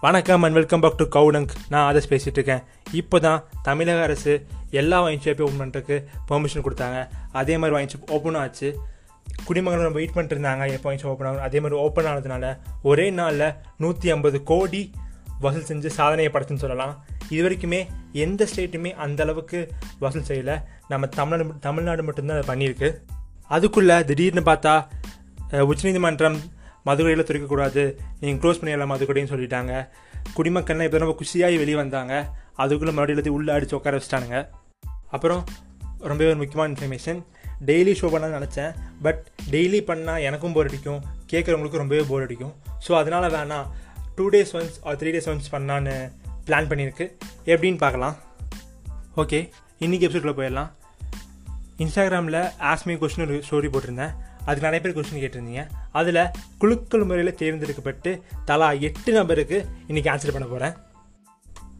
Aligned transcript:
வணக்கம் 0.00 0.42
and 0.42 0.56
welcome 0.56 0.82
back 0.82 0.96
to 0.96 1.04
கவுடங்க் 1.14 1.52
நான் 1.68 1.84
ஆதர்ஸ் 1.86 2.10
பேசிகிட்டு 2.10 2.38
இருக்கேன் 2.38 2.60
இப்போ 2.98 3.18
தான் 3.24 3.40
தமிழக 3.62 4.02
அரசு 4.02 4.32
எல்லா 4.70 5.00
வாங்கி 5.04 5.30
ஷாப்பையும் 5.30 5.46
ஓப்பன் 5.46 5.62
பண்ணுறதுக்கு 5.62 5.96
பெர்மிஷன் 6.28 6.64
கொடுத்தாங்க. 6.66 6.98
அதே 7.32 7.54
மாதிரி 7.60 7.76
வாங்கி 7.76 7.94
ஷாப் 7.94 8.12
ஓப்பன் 8.16 8.34
ஆச்சு. 8.34 8.68
குடிமக்கள் 9.44 9.82
நம்ம 9.82 9.96
வெயிட் 9.96 10.12
பண்ணிட்டு 10.12 10.36
இருந்தாங்க 10.36 10.72
எப்போ 10.76 10.88
வைன் 10.88 11.00
ஷாப் 11.00 11.12
ஓப்பன் 11.12 11.28
ஆகும் 11.28 11.46
அதே 11.46 11.60
மாதிரி 11.64 11.80
ஓப்பன் 11.80 12.04
ஆனதுனால 12.04 12.50
ஒரே 12.82 13.06
நாளில் 13.10 13.52
நூற்றி 13.78 14.10
ஐம்பது 14.10 14.40
கோடி 14.50 14.82
வசூல் 15.40 15.66
செஞ்சு 15.70 15.86
சாதனையை 15.86 16.32
படைச்சுன்னு 16.32 16.62
சொல்லலாம். 16.64 16.94
இது 17.28 17.40
வரைக்குமே 17.48 17.80
எந்த 18.26 18.46
ஸ்டேட்டுமே 18.54 18.92
அந்த 19.06 19.22
அளவுக்கு 19.22 19.60
வசூல் 19.98 20.28
செய்யலை. 20.30 20.56
நம்ம 20.88 21.06
தமிழ்நாடு 21.06 21.58
தமிழ்நாடு 21.66 22.04
மட்டும்தான் 22.10 22.40
அதை 22.40 22.48
பண்ணியிருக்கு. 22.52 22.90
அதுக்குள்ளே 23.56 23.98
திடீர்னு 24.04 24.44
பார்த்தா 24.50 24.76
உச்சநீதிமன்றம் 25.72 26.38
மதுரையில் 26.88 27.26
துறைக்கக்கூடாது 27.28 27.82
நீங்கள் 28.20 28.40
க்ளோஸ் 28.42 28.60
பண்ணிடலாம் 28.60 28.92
மதுக்கடைன்னு 28.92 29.32
சொல்லிட்டாங்க. 29.34 29.72
குடிமக்கள்லாம் 30.36 30.88
இப்போ 30.88 30.98
ரொம்ப 31.04 31.14
குஷியாகி 31.20 31.56
வெளியே 31.62 31.78
வந்தாங்க. 31.84 32.14
அதுக்குள்ளே 32.62 32.92
மறுபடியும் 32.94 33.18
எல்லாத்தையும் 33.18 33.38
உள்ளே 33.38 33.52
அடித்து 33.56 33.76
உட்கார 33.76 33.96
வச்சிட்டானுங்க. 33.98 34.38
அப்புறம் 35.16 35.42
ரொம்பவே 36.10 36.30
ஒரு 36.30 36.38
முக்கியமான 36.40 36.72
இன்ஃபர்மேஷன் 36.74 37.20
டெய்லி 37.68 37.92
ஷோ 38.00 38.08
பண்ண 38.10 38.26
நினச்சேன். 38.38 38.72
பட் 39.02 39.22
டெய்லி 39.50 39.80
பண்ணால் 39.90 40.24
எனக்கும் 40.28 40.54
போர் 40.56 40.68
அடிக்கும். 40.70 41.00
கேட்குறவங்களுக்கும் 41.32 41.82
ரொம்பவே 41.84 42.02
போர் 42.10 42.26
அடிக்கும். 42.26 42.54
ஸோ 42.86 42.92
அதனால் 43.00 43.32
வேணாம். 43.36 43.66
Two 44.16 44.24
days 44.34 44.52
once 44.58 44.76
or 44.88 44.98
three 45.00 45.10
days 45.14 45.30
once 45.32 45.52
பண்ணான்னு 45.54 45.94
பிளான் 46.46 46.68
பண்ணியிருக்கு. 46.70 47.06
எப்படின்னு 47.52 47.80
பார்க்கலாம். 47.84 48.16
ஓகே 49.16 49.40
இன்றைக்கி 49.84 50.06
எபிசோடில் 50.08 50.38
போயிடலாம். 50.38 50.70
இன்ஸ்டாகிராமில் 51.84 52.40
ஆஸ்மி 52.70 52.94
கொஸ்டின் 53.02 53.26
ஒரு 53.26 53.36
ஸ்டோரி 53.48 53.70
போட்டிருந்தேன். 53.74 54.14
அதுக்கு 54.44 54.70
நிறைய 54.70 54.80
பேர் 54.80 54.96
கொஸ்டின் 54.96 55.16
கேட்டிருந்தீங்க. 55.16 55.66
அதில் 55.92 56.28
குழுக்கள் 56.58 57.04
முறையில் 57.04 57.34
தேர்ந்தெடுக்கப்பட்டு 57.34 58.22
தலா 58.44 58.72
எட்டு 58.72 59.12
நபருக்கு 59.12 59.66
இன்றைக்கி 59.88 60.08
ஆன்சர் 60.08 60.32
பண்ண 60.32 60.46
போகிறேன் 60.46 60.72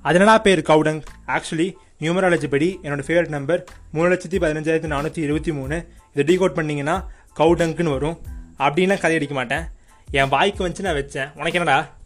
அதனடா 0.04 0.38
பேர் 0.38 0.58
கவுடங். 0.58 1.02
ஆக்சுவலி 1.26 1.72
நியூமராலஜி 2.00 2.50
படி 2.50 2.78
என்னோடய 2.82 3.02
ஃபேவரட் 3.06 3.28
நம்பர் 3.28 3.64
மூணு 3.92 4.08
லட்சத்தி 4.08 4.32
பதினஞ்சாயிரத்தி 4.32 4.86
நானூற்றி 4.86 5.18
இருபத்தி 5.18 5.52
மூணு. 5.52 5.88
இதை 6.14 6.38
டீகோட் 6.38 6.58
பண்ணிங்கன்னா 6.58 7.04
கவுடங்க்குன்னு 7.36 7.90
வரும். 7.90 8.18
அப்படின்லாம் 8.58 9.00
கதை 9.00 9.14
அடிக்க 9.14 9.34
மாட்டேன். 9.34 9.64
என் 10.10 10.28
வாய்க்கு 10.28 10.68
வந்துச்சு 10.68 10.80
நான் 10.80 10.94
வச்சேன். 10.94 11.32
உனக்கு 11.34 11.58
என்னடா? 11.58 11.96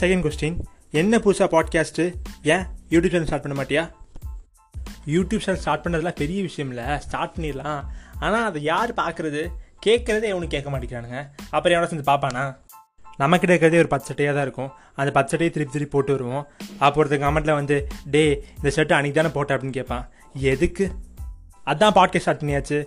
செகண்ட் 0.00 0.30
கொஸ்டின் 0.30 0.56
என்ன 0.90 1.18
புதுசாக 1.18 1.52
பாட்காஸ்ட்டு 1.52 2.14
ஏன் 2.42 2.66
யூடியூப் 2.90 3.10
சேனல் 3.10 3.24
ஸ்டார்ட் 3.24 3.42
பண்ண 3.42 3.62
மாட்டியா? 3.62 4.01
யூடியூப் 5.06 5.38
சேனல் 5.38 5.60
ஸ்டார்ட் 5.60 5.86
பண்ணுறதுலாம் 5.86 6.14
பெரிய 6.14 6.42
விஷயம் 6.42 6.72
இல்லை 6.72 6.98
ஸ்டார்ட் 6.98 7.36
பண்ணிடலாம். 7.36 7.82
ஆனால் 8.20 8.44
அதை 8.44 8.62
யார் 8.62 8.94
பார்க்குறது? 8.94 9.48
கேட்குறதே 9.86 10.22
எவனும் 10.22 10.48
கேட்க 10.48 10.70
மாட்டேங்கிறானுங்க. 10.70 11.28
அப்புறம் 11.50 11.78
எவனை 11.78 11.86
செஞ்சு 11.86 12.08
பார்ப்பானா? 12.10 12.56
நம்மக்கிட்ட 13.18 13.42
இருக்கிறதே 13.42 13.78
ஒரு 13.78 13.88
பத்து 13.88 14.14
சட்டையாக 14.14 14.32
தான் 14.32 14.42
இருக்கும். 14.42 14.70
அந்த 14.94 15.10
பத்து 15.12 15.28
சட்டையை 15.28 15.54
திருப்பி 15.54 15.78
திருப்பி 15.78 15.96
போட்டு 15.96 16.12
வருவோம். 16.12 16.48
அப்போ 16.78 17.04
ஒருத்தர் 17.04 17.24
கமெண்ட்டில் 17.24 17.54
வந்து 17.54 17.88
டே 18.04 18.44
இந்த 18.62 18.72
ஷர்ட்டு 18.76 18.96
அன்றைக்கி 18.98 19.10
தானே 19.10 19.28
போட்டேன் 19.28 19.58
அப்படின்னு 19.58 19.70
கேட்பான். 19.70 20.08
எதுக்கு? 20.32 20.92
அதான் 21.66 21.96
பாட்காஸ்ட் 21.98 22.16
ஸ்டார்ட் 22.16 22.42
பண்ணியாச்சு. 22.42 22.84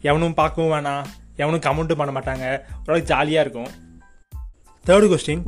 எவனும் 0.00 0.34
பார்க்கவும் 0.34 0.72
வேணாம். 0.72 1.04
எவனும் 1.36 1.60
கமெண்ட்டும் 1.60 1.94
பண்ண 1.94 2.20
மாட்டாங்க. 2.20 2.44
ஓரளவுக்கு 2.80 3.14
ஜாலியாக 3.14 3.48
இருக்கும். 3.48 3.70
தேர்டு 4.86 5.06
கொஸ்டின் 5.12 5.44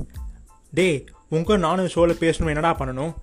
டே 0.71 1.05
உங்கள் 1.29 1.59
நானும் 1.59 1.89
ஷோவில் 1.89 2.19
பேசணும். 2.21 2.47
என்னடா 2.47 2.77
பண்ணணும்? 2.77 3.15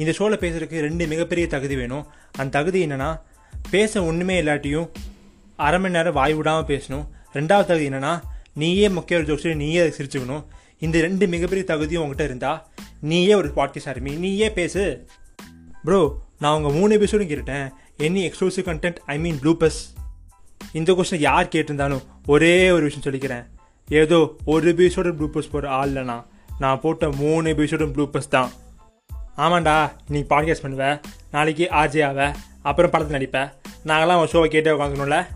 இந்த 0.00 0.12
ஷோவில் 0.18 0.42
பேசுறதுக்கு 0.42 0.84
ரெண்டு 0.86 1.04
மிகப்பெரிய 1.12 1.46
தகுதி 1.54 1.76
வேணும். 1.80 2.04
அந்த 2.40 2.52
தகுதி 2.58 2.80
என்னென்னா 2.86 3.10
பேச 3.74 4.02
ஒன்றுமே 4.10 4.36
இல்லாட்டியும் 4.42 4.88
அரை 5.66 5.78
மணி 5.80 5.94
நேரம் 5.96 6.16
வாய் 6.18 6.34
விடாமல் 6.38 6.68
பேசணும். 6.70 7.04
ரெண்டாவது 7.38 7.68
தகுதி 7.70 7.88
என்னென்னா 7.88 8.12
நீயே 8.60 8.88
முக்கிய 8.96 9.18
ஒரு 9.18 9.26
ஜோக்ஸ் 9.30 9.60
நீயே 9.62 9.80
அதை 9.82 9.92
சிரிச்சுக்கணும். 9.98 10.44
இந்த 10.86 10.96
ரெண்டு 11.06 11.24
மிகப்பெரிய 11.34 11.64
தகுதியும் 11.70 12.02
உங்ககிட்ட 12.04 12.30
இருந்தால் 12.30 12.60
நீயே 13.10 13.34
ஒரு 13.40 13.48
பாட்காஸ்ட் 13.56 13.90
ஆரம்பி 13.92 14.12
நீயே 14.24 14.48
பேசு. 14.58 14.84
ப்ரோ 15.84 16.00
நான் 16.42 16.56
உங்கள் 16.58 16.76
மூணு 16.78 16.98
எபிசோடும் 16.98 17.30
கேட்டுட்டேன். 17.32 17.66
Any 18.06 18.20
exclusive 18.28 18.68
content 18.68 18.98
I 19.14 19.16
mean 19.24 19.38
bloopers 19.42 19.78
இந்த 20.78 20.90
கொஸ்டின் 20.92 21.24
யார் 21.28 21.52
கேட்டிருந்தாலும் 21.54 22.02
ஒரே 22.26 22.54
ஒரு 22.76 22.84
விஷயம் 22.88 23.06
சொல்லிக்கிறேன். 23.06 23.44
ஏதோ 23.88 24.18
ஒரு 24.54 24.66
எபிசோடு 24.74 25.12
ப்ளூபஸ் 25.18 25.52
போகிற 25.52 25.68
ஆள் 25.80 25.94
நான். 26.10 26.26
நான் 26.58 26.82
போட்ட 26.82 27.10
மூணு 27.22 27.44
எபிசோடும் 27.54 27.94
ப்ளூபஸ் 27.96 28.34
தான். 28.36 28.50
ஆமாண்டா 29.36 29.90
இன்னைக்கு 30.06 30.36
பாட்காஸ்ட் 30.36 30.62
பண்ணுவேன் 30.62 31.00
நாளைக்கு 31.30 31.68
ஆர்ஜே 31.70 32.06
ஆவ 32.06 32.32
அப்புறம் 32.62 32.90
படத்தில் 32.90 33.16
நடிப்பேன் 33.16 33.52
நாங்களாம் 33.84 34.16
அவன் 34.16 34.28
ஷோவை 34.28 34.48
கேட்டே 34.54 34.70
உட்காந்துக்கணும்ல? 34.74 35.26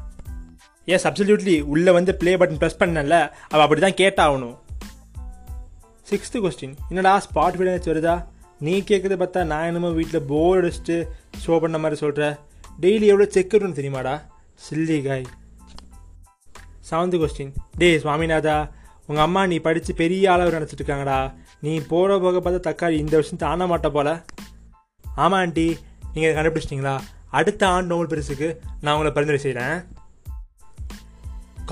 எஸ் 0.84 1.06
அப்சல்யூட்லி 1.08 1.62
உள்ளே 1.62 1.92
வந்து 1.92 2.14
ப்ளே 2.14 2.36
பட்டன் 2.36 2.60
ப்ரெஸ் 2.62 2.78
பண்ணல 2.78 3.30
அவள் 3.48 3.64
அப்படி 3.66 3.80
தான் 3.80 4.00
கேட்டாகணும். 4.00 4.56
சிக்ஸ்த்து 6.10 6.34
கொஸ்டின் 6.34 6.74
என்னடா 6.88 7.22
ஸ்பாட் 7.26 7.56
வீடு 7.56 7.80
வருதா? 7.84 8.24
நீ 8.58 8.80
கேட்குறத 8.80 9.16
பார்த்தா 9.22 9.44
நான் 9.44 9.64
என்னமோ 9.64 9.90
வீட்டில் 9.90 10.22
போர் 10.22 10.64
அடிச்சுட்டு 10.64 11.08
ஷோ 11.46 11.60
பண்ண 11.60 11.78
மாதிரி 11.78 12.00
சொல்கிற 12.00 12.38
டெய்லி 12.80 13.02
எவ்வளோ 13.02 13.30
செக் 13.30 13.54
இருக்குன்னு 13.54 13.80
தெரியுமாடா? 13.80 14.22
சில்லி 14.68 15.06
காய் 15.06 15.24
செவன்த்து 16.90 17.20
கொஸ்டின் 17.22 17.52
டே 17.78 17.98
சுவாமிநாதா 17.98 18.70
உங்கள் 19.06 19.24
அம்மா 19.24 19.46
நீ 19.46 19.58
படித்து 19.58 19.94
பெரிய 19.94 20.32
அளவு 20.32 20.58
நினச்சிட்டு 20.58 20.82
இருக்காங்கடா. 20.82 21.34
நீ 21.64 21.72
போகிற 21.90 22.16
போக 22.24 22.38
பார்த்தா 22.44 22.60
தக்காளி 22.66 22.96
இந்த 23.02 23.14
வருஷம் 23.18 23.42
தாண்ட 23.42 23.64
மாட்ட 23.70 23.88
போல. 23.96 24.08
ஆமாம் 25.22 25.38
ஆண்டி. 25.40 25.66
நீங்கள் 26.14 26.34
கண்டுபிடிச்சிட்டிங்களா? 26.36 26.94
அடுத்த 27.38 27.62
ஆண்டு 27.74 27.90
நோபல் 27.90 28.10
பரிசுக்கு 28.12 28.48
நான் 28.80 28.94
உங்களை 28.94 29.12
பரிந்துரை 29.14 29.40
செய்கிறேன் 29.44 29.76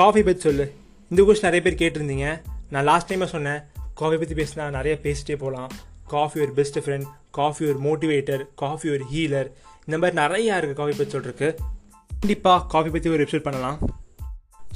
காஃபி 0.01 0.21
பற்றி 0.23 0.43
சொல்லு. 0.47 0.65
இந்த 1.11 1.21
கொஸ்டின் 1.23 1.49
நிறைய 1.49 1.63
பேர் 1.65 1.81
கேட்டிருந்தீங்க. 1.83 2.27
நான் 2.75 2.87
லாஸ்ட் 2.91 3.11
டைமாக 3.11 3.29
சொன்னேன். 3.35 3.61
காஃபி 4.01 4.17
பற்றி 4.21 4.37
பேசினா 4.41 4.67
நிறைய 4.77 4.95
பேசிட்டே 5.03 5.35
போகலாம் 5.43 5.73
காஃபி 6.15 6.39
ஒரு 6.45 6.53
பெஸ்ட் 6.59 6.79
ஃப்ரெண்ட் 6.85 7.07
காஃபி 7.39 7.63
ஒரு 7.71 7.79
மோட்டிவேட்டர் 7.87 8.43
காஃபி 8.63 8.89
ஒரு 8.95 9.05
ஹீலர் 9.13 9.49
இந்த 9.87 9.97
மாதிரி 10.01 10.17
நிறையா 10.23 10.55
இருக்குது 10.59 10.79
காஃபி 10.81 10.95
பற்றி 11.01 11.13
சொல்கிறதுக்கு 11.15 11.49
கண்டிப்பாக 12.21 12.67
காஃபி 12.75 12.91
பற்றி 12.95 13.11
ஒரு 13.11 13.25
எபிசோட் 13.25 13.47
பண்ணலாம். 13.49 13.79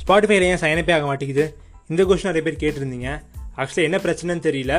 ஸ்பாட்டிஃபைல 0.03 0.49
ஏன் 0.53 0.62
சைனப்பே 0.65 0.94
ஆக 0.99 1.06
மாட்டேங்குது? 1.10 1.47
இந்த 1.88 2.05
கொஸ்டின் 2.05 2.31
நிறைய 2.31 2.44
பேர் 2.47 2.62
கேட்டிருந்தீங்க. 2.65 3.10
ஆக்சுவலி 3.60 3.87
என்ன 3.88 3.99
பிரச்சனைன்னு 4.06 4.47
தெரியல. 4.49 4.75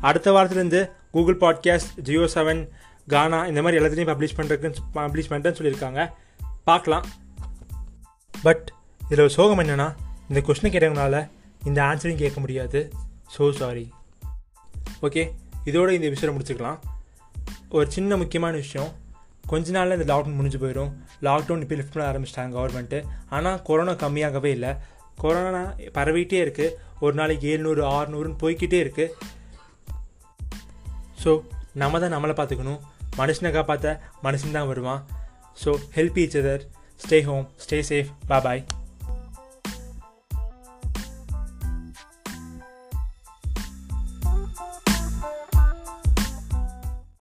அடுத்த 0.00 0.32
வாரத்துலேருந்து 0.32 0.80
கூகுள் 1.10 1.38
பாட்காஸ்ட் 1.40 1.92
ஜியோ 2.06 2.24
செவன் 2.34 2.60
கானா 3.06 3.46
இந்த 3.46 3.62
மாதிரி 3.62 3.78
எல்லாத்துலேயும் 3.80 4.10
பப்ளிஷ் 4.12 4.36
பண்ணுறதுக்கு 4.36 4.82
பப்ளிஷ் 4.94 5.30
பண்ணுறேன்னு 5.30 5.58
சொல்லியிருக்காங்க. 5.58 6.00
பார்க்கலாம். 6.64 7.04
பட் 8.42 8.66
இதில் 9.08 9.24
ஒரு 9.24 9.30
சோகம் 9.30 9.58
என்னென்னா 9.58 9.88
இந்த 10.28 10.40
கொஸ்டினை 10.46 10.70
கேட்டவங்களால 10.72 11.28
இந்த 11.64 11.82
ஆன்சரையும் 11.82 12.22
கேட்க 12.22 12.40
முடியாது. 12.40 12.92
ஸோ 13.36 13.50
சாரி 13.50 13.92
ஓகே 15.06 15.22
இதோட 15.64 15.90
இந்த 15.90 16.08
விஷயம் 16.08 16.34
முடிச்சுக்கலாம். 16.34 16.78
ஒரு 17.68 17.90
சின்ன 17.90 18.16
முக்கியமான 18.16 18.54
விஷயம். 18.56 18.90
கொஞ்ச 19.46 19.70
நாளில் 19.70 20.00
இந்த 20.00 20.06
லாக்டவுன் 20.12 20.38
முடிஞ்சு 20.38 20.58
போயிடும் 20.58 20.92
லாக்டவுன் 21.22 21.62
இப்போ 21.64 21.74
லிஃப்ட் 21.74 21.94
பண்ண 21.94 22.06
ஆரம்பிச்சிட்டாங்க 22.10 22.56
கவர்மெண்ட்டு 22.58 22.98
ஆனால் 23.28 23.62
கொரோனா 23.62 23.92
கம்மியாகவே 23.92 24.50
இல்லை. 24.56 24.72
கொரோனா 25.16 25.62
பரவிட்டே 25.96 26.38
இருக்குது 26.46 26.74
ஒரு 27.00 27.14
நாளைக்கு 27.14 27.46
ஏழ்நூறு 27.52 27.82
ஆறுநூறுன்னு 27.96 28.40
போய்க்கிட்டே 28.42 28.78
இருக்குது 28.84 29.14
ஸோ 31.24 31.30
நம்ம 31.82 31.98
தான் 32.02 32.14
நம்மளை 32.14 32.34
பார்த்துக்கணும். 32.40 32.80
மனுஷனை 33.20 33.50
காப்பாற்ற 33.56 33.94
மனுஷன் 34.26 34.56
தான் 34.56 34.68
வருவான். 34.72 35.00
So 35.62 35.70
help 35.96 36.18
each 36.24 36.36
other 36.40 36.64
stay 37.04 37.18
home 37.28 37.46
stay 37.64 37.78
safe 37.90 38.10
bye 38.30 38.62